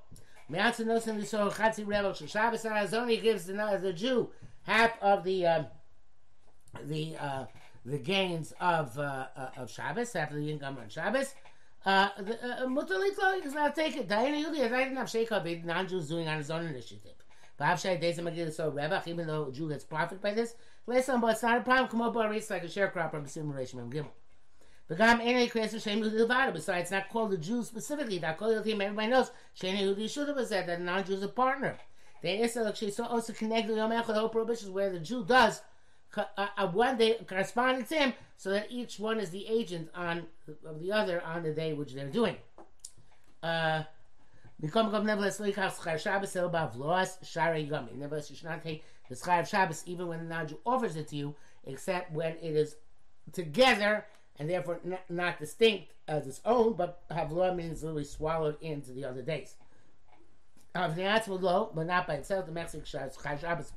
Shabbos 2.28 2.64
on 2.64 3.08
he 3.08 3.16
gives 3.16 3.46
the, 3.46 3.78
the 3.82 3.92
Jew 3.92 4.30
half 4.62 4.92
of 5.02 5.24
the 5.24 5.46
uh, 5.46 5.64
the 6.84 7.16
uh, 7.18 7.44
the 7.84 7.98
gains 7.98 8.52
of 8.60 8.96
uh, 8.98 9.26
uh, 9.36 9.50
of 9.56 9.70
Shabbos, 9.70 10.12
half 10.12 10.30
of 10.30 10.36
the 10.36 10.50
income 10.50 10.78
on 10.80 10.88
Shabbos. 10.88 11.34
Uh, 11.84 12.08
uh, 12.18 12.66
does 13.42 13.54
not 13.54 13.74
take 13.74 13.96
it. 13.96 14.08
Diana 14.08 14.36
Yuli, 14.36 14.60
I 14.72 14.84
didn't 14.84 14.96
have 14.96 15.10
Sheikh 15.10 15.30
non-Jews 15.30 16.08
doing 16.08 16.28
on 16.28 16.38
his 16.38 16.50
own 16.50 16.64
initiative 16.66 17.21
even 17.62 19.26
though 19.26 19.50
Jew 19.50 19.68
gets 19.68 19.84
profit 19.84 20.20
by 20.20 20.34
this, 20.34 20.54
listen, 20.86 21.20
but 21.20 21.32
it's 21.32 21.42
not 21.42 21.58
a 21.58 21.62
problem. 21.62 21.88
Come 21.88 22.02
up 22.02 22.14
rates 22.14 22.50
like 22.50 22.64
a 22.64 22.66
sharecropper 22.66 23.14
and 23.14 23.24
consumer 23.24 23.54
ratio 23.54 23.80
and 23.80 23.92
give 23.92 24.06
the 24.88 24.98
Gam 24.98 25.22
Ene 25.22 25.48
creates 25.48 25.72
a 25.72 25.80
shame 25.80 26.02
Yudivada. 26.02 26.52
Besides, 26.52 26.90
not 26.90 27.08
called 27.08 27.30
the 27.30 27.38
Jews 27.38 27.66
specifically. 27.66 28.18
That 28.18 28.36
called 28.36 28.56
the 28.56 28.62
team, 28.62 28.80
everybody 28.80 29.08
knows. 29.08 29.30
Shane 29.54 29.76
Yudi 29.76 30.10
should 30.10 30.28
have 30.28 30.46
said 30.46 30.66
that 30.68 30.82
non 30.82 31.04
Jews 31.04 31.22
a 31.22 31.28
partner. 31.28 31.78
They 32.22 32.42
also 32.42 33.04
also 33.04 33.32
connect 33.32 33.68
the 33.68 33.74
Yom 33.74 33.90
Echad, 33.90 34.08
the 34.08 34.14
whole 34.14 34.28
prohibition 34.28 34.68
is 34.68 34.70
where 34.70 34.90
the 34.90 34.98
Jew 34.98 35.24
does 35.24 35.62
uh, 36.16 36.24
uh, 36.36 36.68
one 36.68 36.98
day 36.98 37.16
corresponding 37.26 37.86
to 37.86 37.94
him, 37.94 38.12
so 38.36 38.50
that 38.50 38.66
each 38.70 38.98
one 38.98 39.18
is 39.18 39.30
the 39.30 39.46
agent 39.46 39.88
on 39.94 40.26
of 40.66 40.80
the 40.80 40.92
other 40.92 41.22
on 41.22 41.42
the 41.42 41.52
day 41.52 41.72
which 41.72 41.94
they're 41.94 42.10
doing. 42.10 42.36
Uh, 43.42 43.84
Nevertheless 44.62 45.40
Likach 45.40 45.76
Schar 45.76 45.98
Shabbos 45.98 46.36
El. 46.36 46.50
Nevertheless, 47.96 48.30
you 48.30 48.36
should 48.36 48.48
not 48.48 48.62
take 48.62 48.84
the 49.08 49.16
Schar 49.16 49.40
of 49.40 49.48
Shabbos 49.48 49.82
even 49.86 50.06
when 50.06 50.28
the 50.28 50.34
Naju 50.34 50.58
offers 50.64 50.94
it 50.96 51.08
to 51.08 51.16
you, 51.16 51.34
except 51.66 52.12
when 52.12 52.36
it 52.36 52.54
is 52.54 52.76
together 53.32 54.06
and 54.38 54.48
therefore 54.48 54.80
not, 54.84 55.02
not 55.10 55.38
distinct 55.38 55.92
as 56.08 56.26
its 56.26 56.40
own, 56.44 56.74
but 56.74 57.02
Havloa 57.10 57.54
means 57.54 57.82
literally 57.82 58.04
swallowed 58.04 58.56
into 58.60 58.92
the 58.92 59.04
other 59.04 59.22
days. 59.22 59.56
Of 60.74 60.96
the 60.96 61.22
low, 61.28 61.70
but 61.74 61.86
not 61.86 62.06
by 62.06 62.14
itself. 62.14 62.46
The 62.46 62.52
Mexican 62.52 62.86
Schar 62.86 63.40
Shabbos 63.40 63.72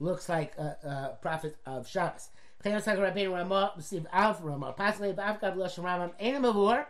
looks 0.00 0.28
like 0.28 0.56
a, 0.56 0.76
a 0.82 1.18
profit 1.22 1.56
of 1.64 1.86
Shabbos. 1.86 2.30
Chayyim 2.64 2.82
Sakar 2.82 3.14
Rabbeinu 3.14 3.32
Ramah, 3.32 3.74
Steve 3.78 4.06
Alf 4.12 4.40
Ramah, 4.42 4.74
Pasle 4.76 5.14
Bavkav 5.14 5.56
Lashon 5.56 5.84
Rambam, 5.84 6.12
Ein 6.20 6.42
Mavur, 6.42 6.86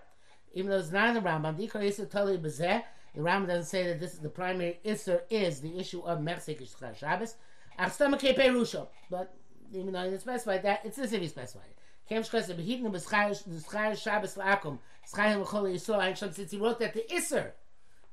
even 0.53 0.71
though 0.71 0.79
it's 0.79 0.91
not 0.91 1.09
in 1.09 1.15
the 1.15 1.21
Rambam, 1.21 1.59
Dikar 1.59 1.83
Yisur 1.83 2.11
Tali 2.11 2.39
Bezeh, 2.39 2.83
the 3.15 3.21
Rambam 3.21 3.47
doesn't 3.47 3.65
say 3.65 3.87
that 3.87 4.01
this 4.01 4.15
is 4.15 4.21
the 4.21 4.29
primary 4.29 4.79
Isser 4.85 5.23
is 5.31 5.61
the 5.61 5.79
issue 5.79 6.01
of 6.03 6.21
Mechsek 6.21 6.61
Yishchar 6.61 6.97
Shabbos. 6.97 7.35
Achstama 7.79 8.19
Kepe 8.21 8.39
Rusho, 8.39 8.89
but 9.11 9.35
even 9.73 9.93
though 9.93 10.05
he 10.05 10.11
didn't 10.11 10.23
specify 10.23 10.59
that, 10.59 10.81
it's 10.85 10.99
as 10.99 11.13
if 11.13 11.21
he 11.21 11.29
specified 11.29 11.69
it. 11.71 11.79
Kem 12.09 12.23
Shkasa 12.23 12.55
Behitnu 12.55 12.93
B'Schar 12.93 13.97
Shabbos 13.97 14.35
La'akum, 14.35 14.79
Schayim 15.13 15.43
L'chol 15.43 15.73
Yisur, 15.73 16.23
and 16.23 16.35
since 16.35 16.51
he 16.51 16.59
wrote 16.59 16.81
that 16.81 16.93
the 16.93 17.05
Isser 17.11 17.53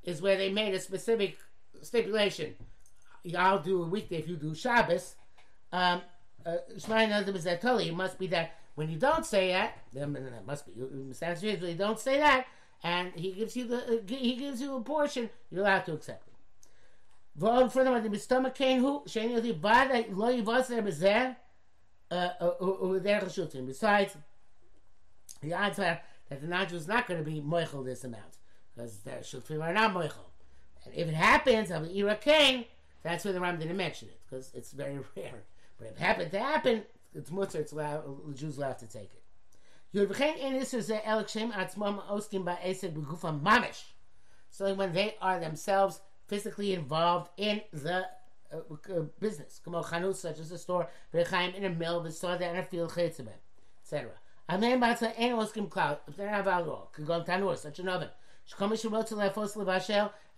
is 0.04 0.22
where 0.22 0.36
they 0.36 0.50
made 0.50 0.74
a 0.74 0.80
specific 0.80 1.36
stipulation. 1.82 2.54
I'll 3.36 3.58
do 3.58 3.82
a 3.82 3.86
weekday 3.86 4.16
if 4.16 4.28
you 4.28 4.36
do 4.36 4.54
Shabbos. 4.54 5.16
Um, 5.72 6.02
uh, 6.46 6.58
it 6.70 7.94
must 7.94 8.18
be 8.18 8.26
that 8.28 8.54
when 8.78 8.88
you 8.88 8.96
don't 8.96 9.26
say 9.26 9.48
that, 9.48 9.76
then 9.92 10.14
it 10.14 10.46
must 10.46 10.64
be. 10.64 10.72
When 10.80 11.12
you 11.68 11.74
don't 11.74 11.98
say 11.98 12.18
that, 12.18 12.46
and 12.84 13.12
he 13.16 13.32
gives 13.32 13.56
you 13.56 13.66
the 13.66 14.04
he 14.06 14.36
gives 14.36 14.60
you 14.60 14.76
a 14.76 14.80
portion, 14.80 15.28
you're 15.50 15.62
allowed 15.62 15.84
to 15.86 15.94
accept 15.94 16.28
it. 16.28 16.34
The 17.36 18.18
stomach 18.18 18.54
cane 18.54 18.78
who 18.78 19.02
sheni 19.08 19.42
the 19.42 19.52
bad 19.52 19.90
lo 20.12 20.32
yivaser 20.32 20.80
bezer 20.86 21.34
uh 22.08 23.66
Besides, 23.66 24.16
the 25.42 25.54
odds 25.54 25.78
are 25.80 26.00
that 26.28 26.40
the 26.40 26.46
Najwa 26.46 26.74
is 26.74 26.86
not 26.86 27.08
going 27.08 27.18
to 27.18 27.28
be 27.28 27.40
moichel 27.40 27.84
this 27.84 28.04
amount 28.04 28.38
because 28.76 28.98
the 28.98 29.10
shultim 29.10 29.60
are 29.60 29.72
not 29.72 29.92
moichel. 29.92 30.30
And 30.84 30.94
if 30.94 31.08
it 31.08 31.14
happens, 31.14 31.72
of 31.72 31.88
the 31.88 31.98
ira 32.00 32.14
cane, 32.14 32.66
that's 33.02 33.24
where 33.24 33.34
the 33.34 33.40
Ram 33.40 33.58
didn't 33.58 33.76
mention 33.76 34.06
it 34.06 34.20
because 34.30 34.52
it's 34.54 34.70
very 34.70 35.00
rare. 35.16 35.42
But 35.78 35.88
if 35.88 35.96
it 35.96 35.98
happened 35.98 36.30
to 36.30 36.38
happen, 36.38 36.82
it's 37.14 37.30
mutter. 37.30 37.58
It's 37.60 37.72
allowed, 37.72 38.04
the 38.28 38.34
Jews 38.34 38.58
allowed 38.58 38.78
to 38.78 38.86
take 38.86 39.10
it. 39.12 39.22
So 44.50 44.74
when 44.74 44.92
they 44.92 45.14
are 45.20 45.40
themselves 45.40 46.00
physically 46.26 46.74
involved 46.74 47.30
in 47.36 47.62
the 47.72 48.06
uh, 48.52 48.56
uh, 48.56 49.00
business, 49.20 49.60
such 50.14 50.38
as 50.38 50.52
a 50.52 50.58
store, 50.58 50.88
in 51.12 51.64
a 51.64 51.70
mill, 51.70 52.00
the 52.02 52.10
store 52.10 52.34
in 52.34 52.56
a 52.56 52.62
field, 52.62 52.90
etc. 52.98 54.12
Such 57.56 57.78
an 57.78 57.88
oven. 57.88 58.08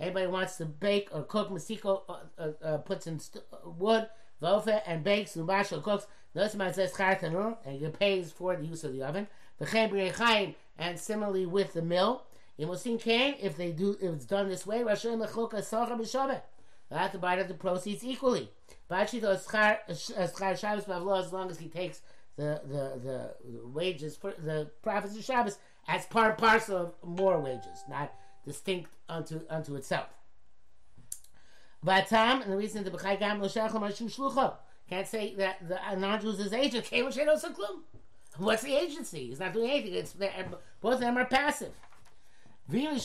Anybody 0.01 0.27
wants 0.27 0.57
to 0.57 0.67
bake 0.67 1.09
or 1.13 1.23
cook, 1.23 1.51
Masiko 1.51 2.03
uh, 2.09 2.17
uh, 2.39 2.53
uh, 2.65 2.79
puts 2.79 3.07
in 3.07 3.21
st- 3.21 3.45
uh, 3.53 3.69
wood, 3.69 4.09
vofa, 4.43 4.83
and 4.87 5.05
bakes, 5.05 5.37
Lubash 5.37 5.77
or 5.77 5.81
cooks. 5.81 6.07
Notice 6.35 6.55
man 6.55 6.73
says 6.73 6.93
tanur, 6.93 7.57
and 7.65 7.81
he 7.81 7.87
pays 7.89 8.31
for 8.31 8.57
the 8.57 8.65
use 8.65 8.85
of 8.85 8.93
the 8.93 9.03
oven 9.03 9.27
the 9.61 10.55
and 10.79 10.99
similarly 10.99 11.47
with 11.47 11.75
the 11.75 11.83
mill. 11.83 12.23
In 12.59 12.69
Mosin 12.69 13.01
Kain, 13.01 13.37
if 13.41 13.57
they 13.57 13.71
do, 13.71 13.97
if 14.01 14.15
it's 14.15 14.25
done 14.25 14.49
this 14.49 14.67
way, 14.67 14.81
Rashi 14.81 15.17
Lechuka 15.17 15.63
Sacha 15.63 15.93
B'Shabbat. 15.93 16.43
They 16.91 16.97
have 16.97 17.13
to 17.13 17.19
buy 17.19 17.39
up 17.39 17.49
the 17.49 17.55
proceeds 17.55 18.05
equally. 18.05 18.51
Bachito 18.91 19.39
Schar 19.39 20.59
Shabbos 20.59 20.85
Bavlo, 20.85 21.21
as 21.21 21.33
long 21.33 21.51
as 21.51 21.59
he 21.59 21.69
takes 21.69 22.03
the, 22.37 22.61
the, 22.67 23.01
the, 23.03 23.67
wages 23.69 24.17
for 24.17 24.33
the 24.33 24.71
profits 24.83 25.17
of 25.17 25.25
Shabbos 25.25 25.59
as 25.87 26.07
part 26.07 26.37
parcel 26.39 26.77
of 26.77 26.95
more 27.05 27.39
wages, 27.39 27.85
not 27.89 28.13
distinct 28.45 28.91
unto 29.09 29.41
unto 29.49 29.77
itself. 29.77 30.09
Tom, 31.85 32.43
and 32.43 32.53
the 32.53 32.57
reason 32.57 32.85
the 32.85 32.91
B'chai 32.91 33.19
Gam 33.19 33.43
L'Shach 33.43 33.73
L'Mashu 33.73 34.15
Shlucho 34.15 34.55
can't 34.89 35.07
say 35.07 35.35
that 35.37 35.67
the 35.67 35.79
non-Jews 35.97 36.41
is 36.41 36.53
agent. 36.53 36.85
Came 36.85 37.07
with 37.07 37.17
Sheinos 37.17 37.45
Klum. 37.45 37.83
What's 38.37 38.63
the 38.63 38.75
agency? 38.75 39.29
He's 39.29 39.41
not 39.41 39.53
doing 39.53 39.71
anything. 39.71 39.95
It's 39.95 40.15
both 40.81 40.95
of 40.95 41.01
them 41.01 41.17
are 41.17 41.25
passive. 41.25 41.73
They 42.69 42.85
say, 42.85 43.01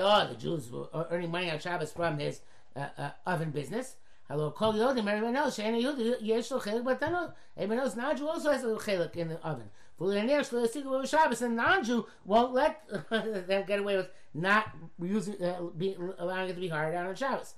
oh, 0.00 0.26
the 0.28 0.36
Jews 0.38 0.70
were 0.70 0.88
earning 1.10 1.30
money 1.30 1.50
on 1.50 1.58
Shabbos 1.58 1.92
from 1.92 2.18
his 2.18 2.40
uh, 2.74 2.88
uh, 2.98 3.10
oven 3.26 3.50
business. 3.50 3.96
Hello, 4.28 4.50
Kol 4.50 4.74
Yodim, 4.74 5.06
everyone 5.08 5.34
Shana 5.34 5.80
Yodi, 5.80 6.16
Yesh 6.20 6.50
Lo 6.50 6.58
Chelik, 6.58 6.84
but 6.84 7.00
no, 7.00 7.32
everyone 7.56 7.84
else, 7.84 7.94
non-Jew 7.94 8.26
also 8.28 8.50
has 8.50 8.64
a 8.64 8.66
little 8.66 8.80
Chelik 8.80 9.14
in 9.14 9.28
the 9.28 9.40
oven. 9.46 9.70
Shabbos, 11.06 11.42
and 11.42 11.56
non-Jew 11.56 12.06
won't 12.24 12.52
let 12.52 12.86
them 13.10 13.64
get 13.66 13.80
away 13.80 13.96
with 13.96 14.10
not 14.34 14.70
using, 15.00 15.42
uh, 15.42 15.62
being, 15.76 16.12
allowing 16.18 16.50
it 16.50 16.54
to 16.54 16.60
be 16.60 16.68
hard 16.68 16.94
on 16.94 17.14
Shabbos. 17.14 17.54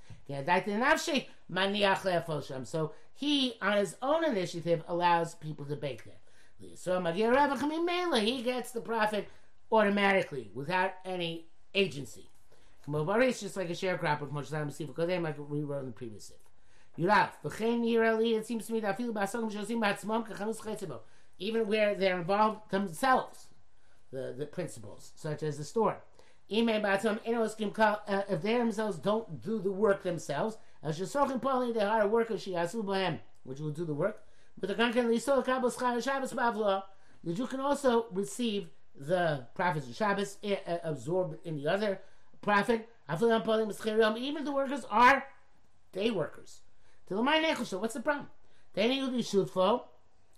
So 2.65 2.93
he, 3.15 3.55
on 3.61 3.77
his 3.77 3.97
own 4.03 4.25
initiative, 4.25 4.85
allows 4.87 5.35
people 5.35 5.65
to 5.67 5.77
bake 5.77 6.05
there. 6.05 6.15
So 6.75 7.01
he 8.21 8.43
gets 8.43 8.71
the 8.73 8.81
profit 8.81 9.29
automatically 9.73 10.51
without 10.55 10.93
any 11.05 11.47
agency. 11.75 12.31
It's 12.87 13.41
just 13.41 13.57
like 13.57 13.71
a 13.71 13.73
sharecropper, 13.73 14.31
like 15.23 15.37
we 15.51 15.63
wrote 15.63 15.81
in 15.81 15.87
the 15.87 15.93
previous 15.93 16.33
it 17.01 18.47
seems 18.47 18.67
to 18.67 18.73
me 18.73 18.81
that 18.81 18.97
even 21.39 21.67
where 21.67 21.95
they're 21.95 22.19
involved 22.19 22.71
themselves, 22.71 23.49
the, 24.13 24.35
the 24.37 24.47
principals, 24.47 25.13
such 25.15 25.43
as 25.43 25.59
the 25.59 25.65
store. 25.65 25.99
Uh, 26.51 26.63
if 28.29 28.43
they 28.43 28.57
themselves 28.57 28.99
don't 28.99 29.43
do 29.43 29.59
the 29.61 29.71
work 29.71 30.03
themselves, 30.03 30.57
they 30.83 30.91
hire 30.91 32.09
workers, 32.09 32.47
which 32.47 33.61
will 33.61 33.71
do 33.71 33.85
the 33.85 33.95
work. 33.95 34.23
But 34.61 34.69
the 37.25 37.35
Jew 37.35 37.47
can 37.47 37.61
also 37.61 38.07
receive 38.13 38.69
the 38.99 39.47
profits 39.55 39.89
of 39.89 39.95
Shabbos 39.95 40.39
eh, 40.43 40.57
eh, 40.67 40.79
absorbed 40.83 41.47
in 41.47 41.57
the 41.57 41.69
other 41.69 42.01
profit. 42.41 42.89
Even 43.09 44.45
the 44.45 44.53
workers 44.53 44.85
are 44.91 45.25
day 45.93 46.11
workers. 46.11 46.63
What's 47.09 47.95
the 47.95 48.01
problem? 48.01 48.29
Then 48.75 48.91
he 48.91 49.01
will 49.01 49.11
be 49.11 49.23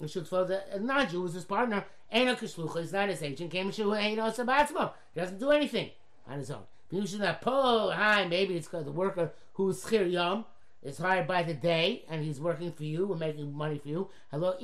shutfo. 0.06 0.46
The 0.46 0.54
shutfo, 0.54 0.72
the 0.72 0.80
non-Jew 0.80 1.26
is 1.26 1.34
his 1.34 1.44
partner. 1.44 1.84
Eno 2.10 2.34
kishlucha 2.34 2.78
is 2.78 2.92
not 2.92 3.08
his 3.08 3.22
agent. 3.22 3.50
Came 3.50 3.70
shu 3.70 3.92
eno 3.92 4.30
sabatzmo. 4.30 4.92
He 5.14 5.20
doesn't 5.20 5.38
do 5.38 5.50
anything 5.50 5.90
on 6.28 6.38
his 6.38 6.50
own. 6.50 6.64
Should 6.90 7.36
pull 7.40 7.92
high. 7.92 8.26
Maybe 8.26 8.56
it's 8.56 8.66
because 8.66 8.84
the 8.84 8.92
worker 8.92 9.32
who's 9.54 9.82
schir 9.84 10.10
yom 10.10 10.44
is 10.82 10.98
hired 10.98 11.26
by 11.26 11.42
the 11.42 11.54
day 11.54 12.04
and 12.08 12.24
he's 12.24 12.40
working 12.40 12.72
for 12.72 12.84
you 12.84 13.10
and 13.10 13.20
making 13.20 13.52
money 13.52 13.78
for 13.78 13.88
you. 13.88 14.08
Hello, 14.30 14.54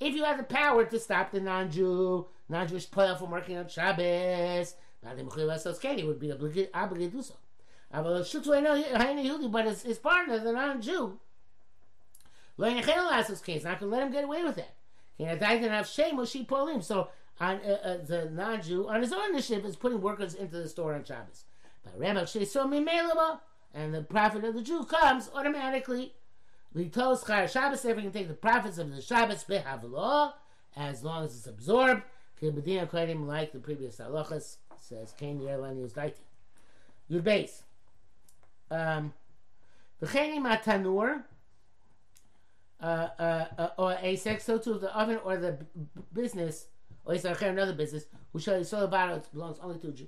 if 0.00 0.14
you 0.14 0.24
have 0.24 0.38
the 0.38 0.44
power 0.44 0.84
to 0.84 0.98
stop 0.98 1.30
the 1.30 1.40
non-Jew, 1.40 2.26
non-Jewish 2.48 2.90
player 2.90 3.14
from 3.14 3.30
working 3.30 3.56
on 3.58 3.68
Shabbos, 3.68 4.74
he 5.02 6.02
would 6.04 6.18
be 6.18 6.32
obligated 6.32 6.72
to 6.72 7.10
do 7.10 7.22
so. 7.22 7.34
But 7.92 9.64
his, 9.66 9.82
his 9.82 9.98
partner, 9.98 10.38
the 10.38 10.52
non-Jew, 10.52 11.18
he's 12.58 13.64
not 13.64 13.80
going 13.80 13.90
to 13.90 13.96
let 13.96 14.02
him 14.02 14.12
get 14.12 14.24
away 14.24 14.42
with 14.42 14.58
it. 14.58 14.70
So 16.84 17.08
on 17.40 17.60
uh, 17.64 17.78
uh, 17.84 17.96
the 18.04 18.30
non-Jew, 18.32 18.88
on 18.88 19.00
his 19.00 19.12
own 19.12 19.30
initiative, 19.30 19.64
is 19.64 19.76
putting 19.76 20.00
workers 20.00 20.34
into 20.34 20.56
the 20.56 20.68
store 20.68 20.94
on 20.94 21.04
Shabbos. 21.04 21.44
But 21.84 21.98
Rabbi 21.98 22.22
Shesol 22.22 22.66
Mimelaba 22.66 23.40
and 23.72 23.94
the 23.94 24.02
profit 24.02 24.44
of 24.44 24.54
the 24.54 24.62
Jew 24.62 24.84
comes 24.84 25.30
automatically. 25.34 26.14
Litos 26.74 27.26
Char 27.26 27.48
Shabbos, 27.48 27.84
we 27.84 27.94
can 27.94 28.10
take 28.12 28.28
the 28.28 28.34
profits 28.34 28.78
of 28.78 28.94
the 28.94 29.00
Shabbos 29.00 29.44
behavlo, 29.44 30.32
as 30.76 31.02
long 31.02 31.24
as 31.24 31.36
it's 31.36 31.46
absorbed. 31.46 32.02
Kibedina 32.40 32.88
Kodim, 32.88 33.26
like 33.26 33.52
the 33.52 33.58
previous 33.58 33.96
halachas, 33.96 34.56
says 34.76 35.12
Cain 35.18 35.40
Yerlan 35.40 35.78
used 35.78 35.96
Daiti. 35.96 36.14
Your 37.08 37.22
base. 37.22 37.62
Um, 38.70 39.12
V'chenim 40.02 40.44
atanur, 40.44 41.22
uh, 42.80 43.08
uh, 43.18 43.46
uh, 43.58 43.68
or 43.76 43.96
a 44.00 44.16
sex, 44.16 44.44
so 44.44 44.58
too 44.58 44.78
the 44.78 44.96
oven 44.96 45.18
or 45.24 45.36
the 45.36 45.58
business, 46.12 46.66
or 47.04 47.14
is 47.14 47.24
another 47.24 47.72
business, 47.72 48.06
who 48.32 48.38
shall 48.38 48.58
you 48.58 48.64
about 48.84 49.16
it 49.16 49.28
belongs 49.32 49.58
only 49.62 49.78
to 49.78 49.88
a 49.88 49.92
Jew. 49.92 50.06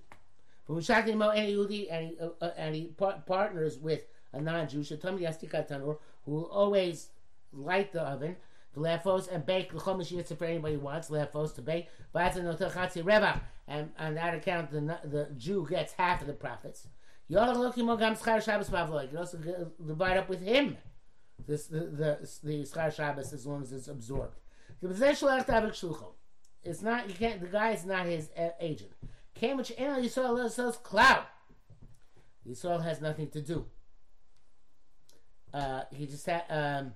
When 0.67 0.81
Shakti 0.81 1.15
Mo 1.15 1.31
and 1.31 1.49
Yehudi 1.49 1.89
and 1.91 2.07
he, 2.07 2.17
uh, 2.21 2.29
uh, 2.41 2.53
and 2.57 2.75
he 2.77 2.85
par- 2.97 3.23
partners 3.27 3.79
with 3.79 4.03
a 4.33 4.41
non-Jew, 4.41 4.81
Shatami 4.81 5.23
Yastika 5.23 5.67
Tanur, 5.69 5.99
who 6.25 6.33
will 6.33 6.47
always 6.47 7.09
light 7.53 7.93
the 7.93 8.03
oven, 8.03 8.37
the 8.75 8.81
lefos 8.81 9.27
and 9.33 9.45
bake 9.45 9.73
the 9.73 9.79
chomish 9.79 10.13
yitzah 10.13 10.39
for 10.39 10.45
anybody 10.45 10.75
who 10.75 10.81
wants 10.81 11.11
lefos 11.11 11.53
to 11.57 11.63
bake. 11.63 11.89
But 12.13 12.37
and 12.37 13.91
on 13.99 14.15
that 14.15 14.35
account, 14.35 14.71
the 14.71 14.81
the 15.05 15.29
Jew 15.37 15.67
gets 15.69 15.93
half 15.95 16.21
of 16.21 16.29
the 16.29 16.35
profits. 16.35 16.87
You 17.27 17.39
also 17.39 17.73
divide 19.87 20.17
up 20.17 20.29
with 20.29 20.41
him 20.41 20.77
this 21.47 21.67
the 21.67 22.19
the, 22.43 22.63
Schar 22.65 22.95
Shabbos 22.95 23.33
as 23.33 23.47
long 23.47 23.63
as 23.63 23.73
it's 23.73 23.89
absorbed. 23.89 24.37
It's 24.83 26.83
not 26.83 27.09
you 27.09 27.15
can't 27.15 27.41
the 27.41 27.47
guy 27.47 27.73
is 27.73 27.85
not 27.85 28.07
his 28.07 28.31
agent. 28.61 28.93
Came 29.35 29.57
which 29.57 29.73
Yisrael 29.77 30.51
says 30.51 30.77
cloud. 30.77 31.25
Yisrael 32.49 32.83
has 32.83 33.01
nothing 33.01 33.29
to 33.31 33.41
do. 33.41 33.67
uh, 35.53 35.83
he 35.93 36.07
just 36.07 36.27
had 36.27 36.45
um, 36.49 36.95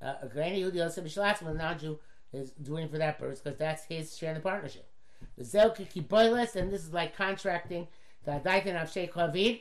uh, 0.00 0.14
a 0.22 0.28
granny 0.28 0.62
Yehudi 0.62 0.76
Yosef 0.76 1.04
B'Shalatzim, 1.04 1.46
the 1.46 1.54
non-Jew 1.54 1.98
is 2.32 2.50
doing 2.50 2.88
for 2.88 2.98
that 2.98 3.18
purpose 3.18 3.40
because 3.40 3.58
that's 3.58 3.84
his 3.84 4.16
share 4.16 4.30
in 4.30 4.34
the 4.34 4.40
partnership. 4.40 4.88
The 5.38 5.44
Zelki 5.44 5.90
Kiboiles, 5.90 6.56
and 6.56 6.72
this 6.72 6.82
is 6.82 6.92
like 6.92 7.16
contracting 7.16 7.88
the 8.24 8.32
Adaitan 8.32 8.80
of 8.80 8.90
Sheikh 8.90 9.14
Havid, 9.14 9.60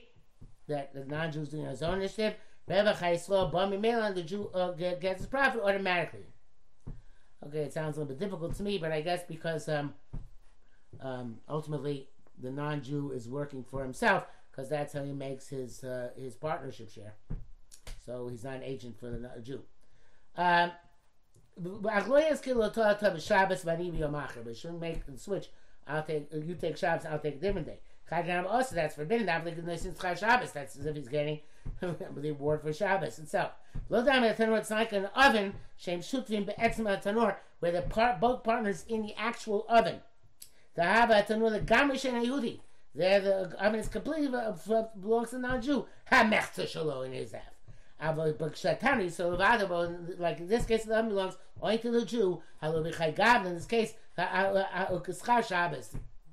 that 0.68 0.94
the 0.94 1.06
non-Jew 1.06 1.42
is 1.42 1.50
doing 1.50 1.66
his 1.66 1.84
own 1.84 2.00
initiative. 2.00 2.36
Revach 2.70 2.98
HaYisrael 2.98 3.52
Bami 3.52 3.80
Mela, 3.80 4.14
the 4.14 4.24
Jew 4.24 4.50
uh, 4.54 4.72
gets 4.72 5.20
his 5.20 5.28
profit 5.28 5.62
automatically. 5.62 6.26
Okay, 7.46 7.60
it 7.60 7.74
sounds 7.74 7.98
a 7.98 8.00
little 8.00 8.16
bit 8.16 8.20
difficult 8.20 8.56
to 8.56 8.64
me, 8.64 8.78
but 8.78 8.92
I 8.92 9.02
guess 9.02 9.24
because 9.28 9.68
um, 9.68 9.94
um, 11.02 11.40
ultimately 11.50 12.08
the 12.42 12.52
non-Jew 12.52 13.12
is 13.12 13.28
working 13.28 13.64
for 13.64 13.84
himself 13.84 14.26
because 14.50 14.70
that's 14.70 14.94
how 14.94 15.04
he 15.04 15.12
makes 15.12 15.50
his 15.50 15.84
uh, 15.84 16.10
his 16.16 16.36
partnership 16.36 16.90
share. 16.90 17.16
So 18.06 18.28
he's 18.30 18.44
not 18.44 18.56
an 18.56 18.64
agent 18.64 18.98
for 18.98 19.10
the 19.10 19.30
Jew. 19.42 19.62
Um, 20.38 20.72
but 21.58 21.94
shouldn't 24.56 24.82
make 24.82 25.06
the 25.06 25.18
switch. 25.18 25.50
I'll 25.86 26.04
take 26.04 26.32
you 26.32 26.56
take 26.56 26.78
Shabbos, 26.78 27.06
I'll 27.06 27.20
take 27.20 27.36
a 27.36 27.40
different 27.40 27.68
day. 27.68 27.80
Also, 28.12 28.76
that's 28.76 28.96
forbidden. 28.96 29.26
That's 29.26 30.20
Shabbos. 30.20 30.52
That's 30.52 30.76
as 30.76 30.86
if 30.86 30.96
he's 30.96 31.08
getting 31.08 31.40
the 31.82 32.30
award 32.30 32.62
for 32.62 32.72
Shabbos 32.72 33.18
itself. 33.18 33.54
Lo 33.90 34.04
dam 34.04 34.24
tanur. 34.36 34.60
It's 34.60 34.70
like 34.70 34.92
an 34.94 35.08
oven. 35.16 35.56
Shem 35.78 36.02
shutvim 36.02 36.46
be'etzim 36.46 36.86
tanur, 37.02 37.38
where 37.60 37.72
the 37.72 37.82
part, 37.82 38.20
both 38.20 38.44
partners 38.44 38.86
in 38.88 39.02
the 39.02 39.16
actual 39.18 39.66
oven. 39.68 40.02
The 40.76 40.84
haba 40.84 41.26
tanur 41.26 41.50
the 41.52 41.60
gamish 41.60 42.06
and 42.06 42.24
Yehudi. 42.26 42.60
There, 42.94 43.20
the 43.20 43.56
oven 43.60 43.80
is 43.80 43.88
completely 43.88 44.28
belongs 44.28 45.32
to 45.32 45.40
non-Jew. 45.40 45.88
Ha 46.10 46.24
mechta 46.24 46.66
shalo 46.68 47.04
in 47.06 47.14
his 47.14 47.32
half. 47.32 48.16
But 48.16 48.58
so 48.58 49.30
like 50.20 50.40
in 50.40 50.48
this 50.48 50.66
case, 50.66 50.84
the 50.84 50.96
oven 50.96 51.10
belongs 51.10 51.38
only 51.62 51.78
to 51.80 51.90
the 51.90 52.06
Jew. 52.06 52.44
Halo 52.62 52.84
b'chaygav. 52.84 53.46
In 53.46 53.56
this 53.56 53.66
case. 53.66 53.96
It 54.16 54.30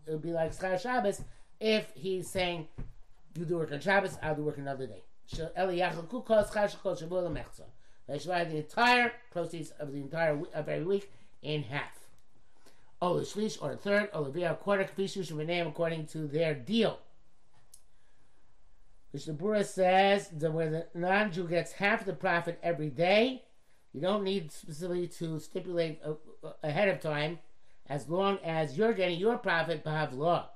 would 0.06 0.20
be 0.20 0.32
like 0.32 0.52
schar 0.54 0.78
Shabbos 0.78 1.22
if 1.60 1.92
he's 1.94 2.28
saying, 2.28 2.68
"You 3.36 3.44
do 3.44 3.58
work 3.58 3.70
on 3.70 3.80
Shabbos, 3.80 4.18
I'll 4.22 4.34
do 4.34 4.42
work 4.42 4.58
another 4.58 4.86
day." 4.86 5.04
They 5.30 5.36
divide 8.18 8.50
the 8.50 8.56
entire 8.56 9.12
proceeds 9.30 9.70
of 9.70 9.92
the 9.92 10.00
entire 10.00 10.42
of 10.52 10.68
every 10.68 10.84
week 10.84 11.12
in 11.42 11.62
half. 11.62 12.08
The 13.00 13.06
shlish 13.06 13.62
or 13.62 13.72
a 13.72 13.76
third, 13.76 14.10
or 14.12 14.30
the 14.30 14.58
quarter 14.60 14.84
kvishu 14.84 15.24
should 15.24 15.46
name 15.46 15.68
according 15.68 16.06
to 16.08 16.26
their 16.26 16.54
deal. 16.54 16.98
Which 19.12 19.24
The 19.24 19.32
Bura 19.32 19.64
says 19.64 20.28
that 20.28 20.52
where 20.52 20.70
the 20.70 20.86
non-Jew 20.94 21.48
gets 21.48 21.72
half 21.72 22.04
the 22.04 22.12
profit 22.12 22.58
every 22.62 22.90
day, 22.90 23.44
you 23.92 24.00
don't 24.00 24.24
need 24.24 24.52
specifically 24.52 25.08
to 25.08 25.38
stipulate 25.40 26.02
ahead 26.62 26.88
of 26.88 27.00
time, 27.00 27.38
as 27.86 28.08
long 28.08 28.38
as 28.44 28.76
you're 28.76 28.92
getting 28.92 29.18
your 29.18 29.38
profit 29.38 29.82
by 29.82 30.06
law. 30.06 30.50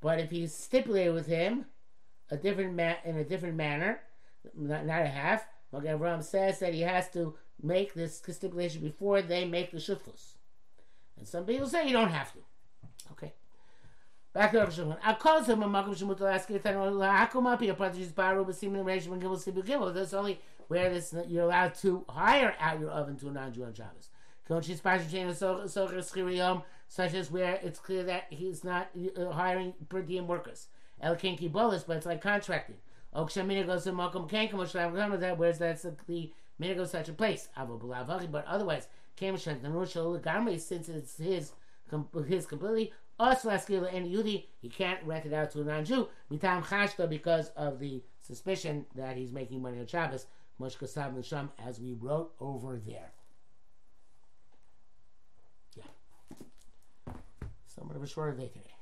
But 0.00 0.20
if 0.20 0.30
he's 0.30 0.54
stipulated 0.54 1.14
with 1.14 1.26
him, 1.26 1.66
a 2.30 2.36
different 2.36 2.74
ma- 2.74 2.96
in 3.04 3.16
a 3.16 3.24
different 3.24 3.56
manner, 3.56 4.00
not, 4.54 4.86
not 4.86 5.02
a 5.02 5.08
half. 5.08 5.46
Magen 5.72 5.98
Avraham 5.98 6.22
says 6.22 6.58
that 6.60 6.74
he 6.74 6.82
has 6.82 7.08
to 7.10 7.34
make 7.62 7.94
this 7.94 8.22
stipulation 8.28 8.82
before 8.82 9.22
they 9.22 9.44
make 9.44 9.70
the 9.70 9.78
shuftus. 9.78 10.34
And 11.18 11.26
some 11.26 11.44
people 11.44 11.66
say 11.66 11.86
you 11.86 11.92
don't 11.92 12.10
have 12.10 12.32
to. 12.32 12.38
Okay. 13.12 13.32
Back 14.32 14.52
to 14.52 14.58
Rav 14.58 14.74
Shimon. 14.74 14.98
Akol 15.04 15.44
zeh 15.44 15.56
mamakim 15.56 15.96
shemut 15.96 16.18
laskir 16.18 16.60
tanu 16.60 17.52
up 17.52 17.60
here. 17.60 17.74
Parties 17.74 18.12
baru 18.12 18.44
b'simin 18.44 18.84
reish 18.84 19.08
when 19.08 19.20
gimel 19.20 19.42
sibu 19.42 19.64
gimel. 19.64 19.94
That's 19.94 20.12
only 20.12 20.40
where 20.68 20.90
this 20.90 21.14
you're 21.26 21.44
allowed 21.44 21.74
to 21.76 22.04
hire 22.08 22.54
out 22.60 22.78
your 22.78 22.90
oven 22.90 23.16
to 23.16 23.28
a 23.28 23.30
non-Jew 23.30 23.64
on 23.64 23.72
Shabbos. 23.74 24.10
Such 26.88 27.14
as 27.14 27.30
where 27.30 27.58
it's 27.62 27.78
clear 27.78 28.04
that 28.04 28.26
he's 28.30 28.62
not 28.64 28.88
uh, 29.16 29.30
hiring 29.30 29.74
per 29.88 30.02
diem 30.02 30.26
workers. 30.26 30.68
El 31.00 31.16
kinki 31.16 31.50
bolus, 31.50 31.82
but 31.82 31.96
it's 31.96 32.06
like 32.06 32.22
contracting. 32.22 32.76
Okshamina 33.14 33.66
goes 33.66 33.84
to 33.84 33.92
Malcolm 33.92 34.28
Kankum, 34.28 34.60
that 35.20 35.38
whereas 35.38 35.58
that's 35.58 35.82
the, 35.82 35.96
the 36.06 36.32
minute 36.58 36.76
goes 36.76 36.90
such 36.90 37.08
a 37.08 37.12
place. 37.12 37.48
But 37.56 38.44
otherwise, 38.46 38.88
Kameshan 39.18 39.60
Tanurshal 39.60 40.20
Gamri, 40.20 40.60
since 40.60 40.88
it's 40.88 41.16
his 41.16 41.52
his 42.26 42.46
completely, 42.46 42.92
us 43.18 43.44
Laskila 43.44 43.94
and 43.94 44.06
Yudi, 44.06 44.44
he 44.60 44.68
can't 44.68 45.02
rent 45.04 45.24
it 45.24 45.32
out 45.32 45.50
to 45.52 45.60
a 45.62 45.64
non-Jew. 45.64 46.08
Mitam 46.30 46.62
Chashta 46.62 47.08
because 47.08 47.48
of 47.50 47.78
the 47.78 48.02
suspicion 48.20 48.84
that 48.94 49.16
he's 49.16 49.32
making 49.32 49.62
money 49.62 49.78
on 49.78 49.86
Shabbos, 49.86 50.26
Mosh 50.58 50.76
Kasav 50.76 51.14
Nisham, 51.14 51.48
as 51.66 51.80
we 51.80 51.94
wrote 51.94 52.32
over 52.40 52.78
there. 52.84 53.12
Yeah. 57.76 57.80
Somewhat 57.80 57.96
of 57.96 58.02
a 58.02 58.06
shorter 58.06 58.36
day. 58.36 58.75